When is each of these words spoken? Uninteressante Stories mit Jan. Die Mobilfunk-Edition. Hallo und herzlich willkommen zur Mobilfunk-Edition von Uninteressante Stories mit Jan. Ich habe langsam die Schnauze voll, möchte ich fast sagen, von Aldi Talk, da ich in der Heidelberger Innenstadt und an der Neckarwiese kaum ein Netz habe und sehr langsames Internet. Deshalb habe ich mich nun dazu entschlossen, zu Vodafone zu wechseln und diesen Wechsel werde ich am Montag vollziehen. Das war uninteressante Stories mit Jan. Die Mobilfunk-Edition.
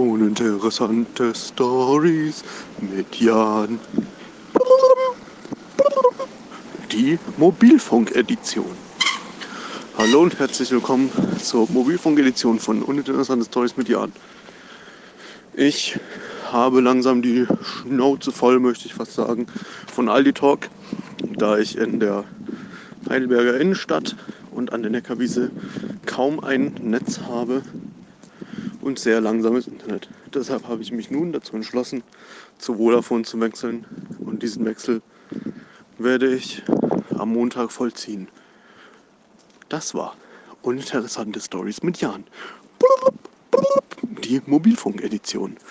Uninteressante 0.00 1.34
Stories 1.34 2.42
mit 2.80 3.20
Jan. 3.20 3.78
Die 6.90 7.18
Mobilfunk-Edition. 7.36 8.64
Hallo 9.98 10.22
und 10.22 10.38
herzlich 10.38 10.70
willkommen 10.70 11.10
zur 11.38 11.70
Mobilfunk-Edition 11.70 12.58
von 12.58 12.82
Uninteressante 12.82 13.44
Stories 13.44 13.76
mit 13.76 13.90
Jan. 13.90 14.10
Ich 15.52 16.00
habe 16.50 16.80
langsam 16.80 17.20
die 17.20 17.46
Schnauze 17.62 18.32
voll, 18.32 18.58
möchte 18.58 18.86
ich 18.86 18.94
fast 18.94 19.12
sagen, 19.12 19.48
von 19.92 20.08
Aldi 20.08 20.32
Talk, 20.32 20.70
da 21.36 21.58
ich 21.58 21.76
in 21.76 22.00
der 22.00 22.24
Heidelberger 23.10 23.60
Innenstadt 23.60 24.16
und 24.50 24.72
an 24.72 24.80
der 24.80 24.92
Neckarwiese 24.92 25.50
kaum 26.06 26.40
ein 26.42 26.72
Netz 26.80 27.20
habe 27.28 27.60
und 28.90 28.98
sehr 28.98 29.20
langsames 29.20 29.68
Internet. 29.68 30.08
Deshalb 30.34 30.66
habe 30.66 30.82
ich 30.82 30.90
mich 30.90 31.12
nun 31.12 31.32
dazu 31.32 31.54
entschlossen, 31.54 32.02
zu 32.58 32.74
Vodafone 32.74 33.22
zu 33.22 33.40
wechseln 33.40 33.86
und 34.18 34.42
diesen 34.42 34.64
Wechsel 34.64 35.00
werde 35.98 36.34
ich 36.34 36.64
am 37.16 37.32
Montag 37.32 37.70
vollziehen. 37.70 38.26
Das 39.68 39.94
war 39.94 40.16
uninteressante 40.62 41.38
Stories 41.38 41.84
mit 41.84 42.00
Jan. 42.00 42.24
Die 44.24 44.42
Mobilfunk-Edition. 44.44 45.56